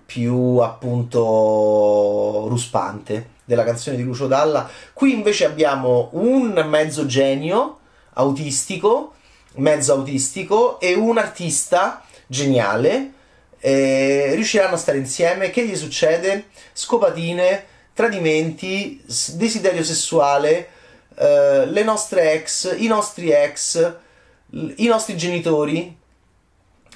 più 0.06 0.58
appunto 0.58 2.46
ruspante 2.48 3.30
della 3.44 3.63
canzone 3.63 3.98
di 3.98 4.04
Lucio 4.04 4.28
Dalla. 4.28 4.70
Qui 4.94 5.12
invece 5.12 5.46
abbiamo 5.46 6.10
un 6.12 6.54
mezzo 6.68 7.08
genio 7.08 7.80
autistico, 8.13 9.16
mezzo 9.56 9.94
autistico 9.94 10.80
e 10.80 10.94
un 10.94 11.18
artista 11.18 12.04
geniale. 12.28 13.13
Eh, 13.60 14.34
riusciranno 14.36 14.75
a 14.75 14.78
stare 14.78 15.00
insieme. 15.00 15.50
Che 15.50 15.66
gli 15.66 15.75
succede? 15.75 16.50
Scopatine, 16.74 17.66
tradimenti, 17.94 19.04
desiderio 19.34 19.84
sessuale, 19.84 20.68
eh, 21.16 21.66
le 21.66 21.84
nostre 21.84 22.34
ex, 22.34 22.75
i 22.78 22.86
nostri 22.86 23.32
ex 23.32 24.10
i 24.51 24.86
nostri 24.88 25.17
genitori. 25.17 25.98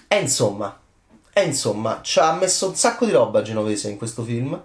E 0.07 0.19
insomma, 0.19 0.79
e 1.33 1.43
insomma, 1.43 1.99
ci 2.01 2.19
ha 2.19 2.33
messo 2.33 2.69
un 2.69 2.75
sacco 2.75 3.05
di 3.05 3.11
roba 3.11 3.41
Genovese 3.41 3.89
in 3.89 3.97
questo 3.97 4.23
film. 4.23 4.59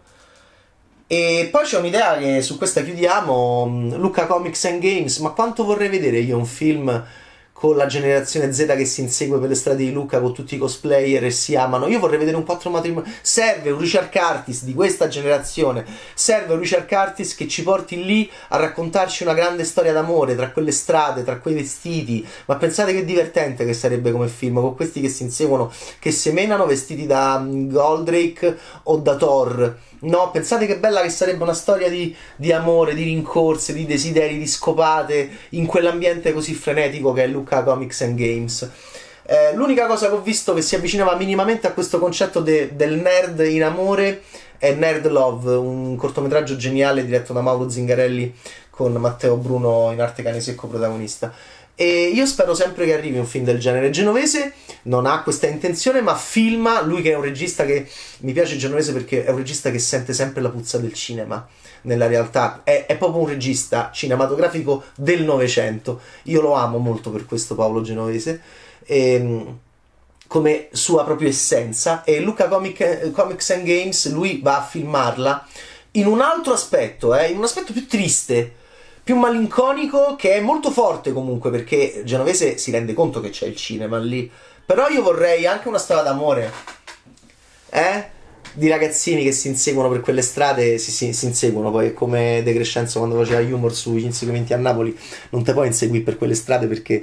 E 1.07 1.49
poi 1.51 1.65
c'è 1.65 1.79
un'idea 1.79 2.17
che 2.19 2.41
su 2.41 2.57
questa 2.57 2.83
chiudiamo, 2.83 3.67
mm, 3.67 3.95
Luca 3.95 4.27
Comics 4.27 4.65
and 4.67 4.81
Games, 4.81 5.19
ma 5.19 5.31
quanto 5.31 5.65
vorrei 5.65 5.89
vedere 5.89 6.21
io 6.21 6.37
un 6.37 6.47
film 6.47 7.05
con 7.61 7.77
la 7.77 7.85
generazione 7.85 8.55
Z 8.55 8.65
che 8.75 8.87
si 8.87 9.03
insegue 9.03 9.39
per 9.39 9.51
le 9.51 9.55
strade 9.55 9.85
di 9.85 9.93
Lucca 9.93 10.19
con 10.19 10.33
tutti 10.33 10.55
i 10.55 10.59
cosplayer 10.59 11.23
e 11.27 11.31
si 11.31 11.55
amano. 11.57 11.89
Io 11.89 11.99
vorrei 11.99 12.19
vedere 12.19 12.39
un 12.39 12.45
quattro 12.45 12.71
matrimonio. 12.71 13.13
Serve 13.21 13.71
un 13.71 13.79
Richard 13.79 14.09
Curtis 14.11 14.65
di 14.65 14.73
questa 14.73 15.09
generazione. 15.09 15.85
Serve 16.15 16.55
un 16.55 16.61
Richard 16.61 16.89
Curtis 16.89 17.35
che 17.35 17.47
ci 17.47 17.63
porti 17.63 18.03
lì 18.03 18.31
a 18.49 18.57
raccontarci 18.57 19.25
una 19.25 19.35
grande 19.35 19.65
storia 19.65 19.93
d'amore 19.93 20.35
tra 20.37 20.53
quelle 20.53 20.73
strade, 20.73 21.23
tra 21.23 21.37
quei 21.37 21.53
vestiti. 21.53 22.27
Ma 22.47 22.57
pensate 22.57 22.95
che 22.95 23.05
divertente 23.05 23.67
che 23.67 23.75
sarebbe 23.75 24.11
come 24.11 24.29
film 24.29 24.55
con 24.55 24.75
questi 24.75 25.03
che 25.03 25.11
si 25.11 25.25
inseguono, 25.25 25.71
che 25.99 26.13
semenano 26.13 26.65
vestiti 26.65 27.05
da 27.05 27.45
Goldrake 27.47 28.57
o 28.85 28.97
da 28.97 29.17
Thor 29.17 29.77
No, 30.01 30.31
pensate 30.31 30.67
che 30.67 30.79
bella 30.79 31.03
che 31.03 31.11
sarebbe 31.11 31.43
una 31.43 31.53
storia 31.53 31.91
di, 31.91 32.15
di, 32.37 32.53
amore, 32.53 32.95
di 32.95 33.03
rincorse, 33.05 33.75
di 33.75 33.85
desideri, 33.85 34.39
di 34.39 34.47
scopate 34.47 35.31
in 35.51 35.67
quell'ambiente 35.67 36.33
così 36.33 36.55
frenetico 36.55 37.13
che 37.13 37.25
è 37.25 37.27
Luca 37.27 37.63
Comics 37.63 38.01
and 38.03 38.17
Games. 38.17 38.71
Eh, 39.25 39.55
l'unica 39.55 39.87
cosa 39.87 40.09
che 40.09 40.15
ho 40.15 40.23
visto 40.23 40.55
che 40.55 40.63
si 40.63 40.75
avvicinava 40.75 41.15
minimamente 41.17 41.67
a 41.67 41.73
questo 41.73 41.99
concetto 41.99 42.41
de- 42.41 42.75
del 42.75 42.95
nerd 42.95 43.41
in 43.41 43.63
amore 43.63 44.23
è 44.59 44.73
Nerd 44.73 45.07
Love, 45.09 45.55
un 45.55 45.97
cortometraggio 45.97 46.57
geniale 46.57 47.05
diretto 47.05 47.33
da 47.33 47.41
Mauro 47.41 47.69
Zingarelli 47.69 48.35
con 48.81 48.95
Matteo 48.95 49.37
Bruno 49.37 49.93
in 49.93 50.01
arte 50.01 50.23
cane 50.23 50.41
secco 50.41 50.67
protagonista. 50.67 51.31
E 51.75 52.11
io 52.15 52.25
spero 52.25 52.55
sempre 52.55 52.87
che 52.87 52.95
arrivi 52.95 53.19
un 53.19 53.27
film 53.27 53.45
del 53.45 53.59
genere. 53.59 53.91
Genovese 53.91 54.55
non 54.85 55.05
ha 55.05 55.23
questa 55.23 55.47
intenzione, 55.47 56.01
ma 56.01 56.17
filma. 56.17 56.81
Lui 56.81 57.03
che 57.03 57.11
è 57.11 57.15
un 57.15 57.21
regista 57.21 57.67
che 57.67 57.87
mi 58.21 58.33
piace 58.33 58.57
Genovese 58.57 58.95
perché 58.95 59.27
è 59.27 59.31
un 59.31 59.37
regista 59.37 59.71
che 59.71 59.79
sente 59.79 60.15
sempre 60.15 60.41
la 60.41 60.49
puzza 60.49 60.79
del 60.79 60.95
cinema. 60.95 61.47
Nella 61.83 62.07
realtà 62.07 62.63
è, 62.65 62.87
è 62.87 62.97
proprio 62.97 63.21
un 63.21 63.29
regista 63.29 63.91
cinematografico 63.93 64.85
del 64.97 65.25
Novecento. 65.25 66.01
Io 66.25 66.41
lo 66.41 66.55
amo 66.55 66.79
molto 66.79 67.11
per 67.11 67.27
questo, 67.27 67.55
Paolo 67.55 67.83
Genovese. 67.83 68.41
E, 68.87 69.13
ehm, 69.13 69.59
come 70.27 70.69
sua 70.73 71.05
propria 71.05 71.29
essenza. 71.29 72.03
E 72.05 72.21
Luca 72.21 72.49
Comic, 72.49 73.11
Comics 73.11 73.51
and 73.51 73.65
Games, 73.65 74.11
lui 74.11 74.41
va 74.43 74.57
a 74.57 74.63
filmarla 74.63 75.47
in 75.93 76.07
un 76.07 76.23
altro 76.23 76.55
aspetto, 76.55 77.15
eh, 77.15 77.31
in 77.31 77.37
un 77.37 77.45
aspetto 77.45 77.73
più 77.75 77.87
triste 77.87 78.55
più 79.11 79.19
malinconico 79.19 80.15
che 80.15 80.35
è 80.35 80.41
molto 80.41 80.71
forte 80.71 81.13
comunque 81.13 81.51
perché 81.51 82.03
Genovese 82.05 82.59
si 82.59 82.71
rende 82.71 82.95
conto 82.95 83.21
che 83.21 83.31
c'è 83.31 83.47
il 83.47 83.57
cinema 83.57 83.99
lì. 83.99 84.31
Però 84.65 84.89
io 84.89 85.03
vorrei 85.03 85.49
anche 85.49 85.67
una 85.67 85.79
storia 85.79 86.05
d'amore. 86.05 86.53
Eh? 87.71 88.05
Di 88.53 88.69
ragazzini 88.69 89.25
che 89.25 89.33
si 89.33 89.49
inseguono 89.49 89.89
per 89.89 90.01
quelle 90.01 90.23
strade, 90.23 90.79
si, 90.79 90.93
si, 90.93 91.13
si 91.13 91.27
inseguono 91.27 91.73
poi 91.73 91.93
come 91.93 92.43
De 92.45 92.55
Crescenzo 92.55 93.01
quando 93.01 93.17
faceva 93.17 93.41
humor 93.41 93.75
sugli 93.75 94.05
inseguimenti 94.05 94.53
a 94.53 94.59
Napoli, 94.59 94.97
non 95.31 95.43
te 95.43 95.55
puoi 95.55 95.67
inseguire 95.67 96.05
per 96.05 96.17
quelle 96.17 96.35
strade 96.35 96.69
perché 96.69 97.03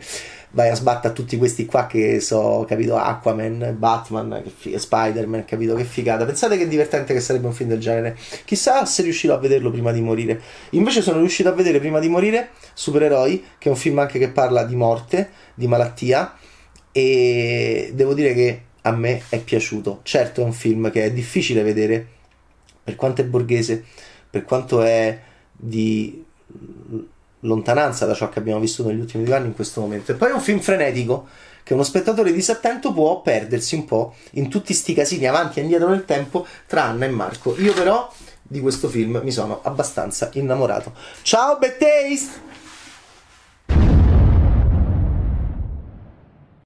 vai 0.57 0.69
a 0.69 0.75
sbattere 0.75 1.13
tutti 1.13 1.37
questi 1.37 1.67
qua 1.67 1.85
che 1.85 2.19
so, 2.19 2.65
capito, 2.67 2.95
Aquaman, 2.97 3.75
Batman, 3.77 4.41
fi- 4.43 4.75
Spider-Man, 4.75 5.45
capito, 5.45 5.75
che 5.75 5.83
figata. 5.83 6.25
Pensate 6.25 6.57
che 6.57 6.67
divertente 6.67 7.13
che 7.13 7.19
sarebbe 7.19 7.45
un 7.45 7.53
film 7.53 7.69
del 7.69 7.79
genere. 7.79 8.17
Chissà 8.43 8.83
se 8.85 9.03
riuscirò 9.03 9.35
a 9.35 9.37
vederlo 9.37 9.69
prima 9.69 9.91
di 9.91 10.01
morire. 10.01 10.41
Invece 10.71 11.03
sono 11.03 11.19
riuscito 11.19 11.47
a 11.49 11.51
vedere 11.51 11.77
prima 11.77 11.99
di 11.99 12.09
morire 12.09 12.49
Supereroi, 12.73 13.43
che 13.59 13.67
è 13.67 13.71
un 13.71 13.77
film 13.77 13.99
anche 13.99 14.17
che 14.17 14.29
parla 14.29 14.63
di 14.63 14.75
morte, 14.75 15.29
di 15.53 15.67
malattia, 15.67 16.35
e 16.91 17.91
devo 17.93 18.15
dire 18.15 18.33
che 18.33 18.61
a 18.81 18.91
me 18.93 19.21
è 19.29 19.39
piaciuto. 19.39 19.99
Certo 20.01 20.41
è 20.41 20.43
un 20.43 20.53
film 20.53 20.89
che 20.89 21.03
è 21.03 21.11
difficile 21.11 21.61
vedere, 21.61 22.03
per 22.83 22.95
quanto 22.95 23.21
è 23.21 23.25
borghese, 23.25 23.85
per 24.27 24.43
quanto 24.43 24.81
è 24.81 25.19
di 25.51 26.25
lontananza 27.41 28.05
da 28.05 28.13
ciò 28.13 28.29
che 28.29 28.39
abbiamo 28.39 28.59
vissuto 28.59 28.89
negli 28.89 28.99
ultimi 28.99 29.23
due 29.23 29.35
anni 29.35 29.47
in 29.47 29.55
questo 29.55 29.81
momento. 29.81 30.11
E 30.11 30.15
poi 30.15 30.29
è 30.29 30.33
un 30.33 30.41
film 30.41 30.59
frenetico 30.59 31.27
che 31.63 31.73
uno 31.73 31.83
spettatore 31.83 32.31
disattento 32.31 32.93
può 32.93 33.21
perdersi 33.21 33.75
un 33.75 33.85
po' 33.85 34.15
in 34.31 34.49
tutti 34.49 34.73
sti 34.73 34.93
casini 34.93 35.27
avanti 35.27 35.59
e 35.59 35.63
indietro 35.63 35.89
nel 35.89 36.05
tempo 36.05 36.45
tra 36.65 36.83
Anna 36.83 37.05
e 37.05 37.09
Marco. 37.09 37.55
Io 37.59 37.73
però 37.73 38.09
di 38.41 38.61
questo 38.61 38.87
film 38.87 39.19
mi 39.23 39.31
sono 39.31 39.59
abbastanza 39.63 40.29
innamorato. 40.33 40.93
Ciao 41.21 41.57
Bad! 41.57 42.46